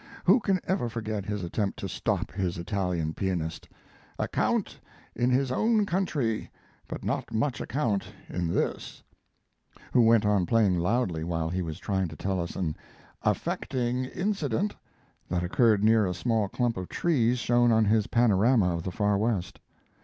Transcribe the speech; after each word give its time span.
Who 0.23 0.39
can 0.39 0.59
ever 0.63 0.89
forget 0.89 1.27
his 1.27 1.43
attempt 1.43 1.77
to 1.77 1.87
stop 1.87 2.31
his 2.31 2.57
Italian 2.57 3.13
pianist 3.13 3.69
"a 4.17 4.27
count 4.27 4.79
in 5.15 5.29
his 5.29 5.51
own 5.51 5.85
country, 5.85 6.49
but 6.87 7.03
not 7.03 7.31
much 7.31 7.61
account 7.61 8.07
in 8.27 8.47
this" 8.47 9.03
who 9.93 10.01
went 10.01 10.25
on 10.25 10.47
playing 10.47 10.79
loudly 10.79 11.23
while 11.23 11.49
he 11.51 11.61
was 11.61 11.77
trying 11.77 12.07
to 12.07 12.15
tell 12.15 12.41
us 12.41 12.55
an 12.55 12.75
"affecting 13.21 14.05
incident" 14.05 14.75
that 15.29 15.43
occurred 15.43 15.83
near 15.83 16.07
a 16.07 16.15
small 16.15 16.47
clump 16.47 16.77
of 16.77 16.89
trees 16.89 17.37
shown 17.37 17.71
on 17.71 17.85
his 17.85 18.07
panorama 18.07 18.73
of 18.73 18.81
the 18.81 18.91
Far 18.91 19.19
West. 19.19 19.59